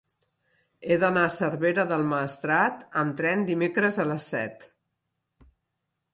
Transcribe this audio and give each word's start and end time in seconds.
He 0.85 0.95
d'anar 1.03 1.25
a 1.27 1.33
Cervera 1.35 1.85
del 1.91 2.05
Maestrat 2.13 2.81
amb 3.03 3.15
tren 3.21 3.45
dimecres 3.51 4.01
a 4.01 4.09
les 4.15 4.27
set. 4.35 4.69